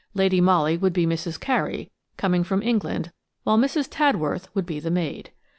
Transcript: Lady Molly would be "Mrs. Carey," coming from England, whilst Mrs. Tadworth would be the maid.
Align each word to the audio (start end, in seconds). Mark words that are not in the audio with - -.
Lady 0.15 0.41
Molly 0.41 0.77
would 0.77 0.93
be 0.93 1.05
"Mrs. 1.05 1.39
Carey," 1.39 1.91
coming 2.17 2.43
from 2.43 2.63
England, 2.63 3.11
whilst 3.45 3.63
Mrs. 3.63 3.87
Tadworth 3.87 4.47
would 4.55 4.65
be 4.65 4.79
the 4.79 4.89
maid. 4.89 5.29